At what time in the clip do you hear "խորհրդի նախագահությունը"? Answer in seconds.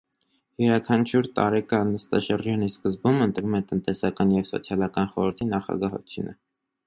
5.15-6.35